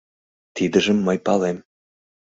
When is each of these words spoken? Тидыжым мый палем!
Тидыжым 0.55 0.97
мый 1.05 1.17
палем! 1.25 1.57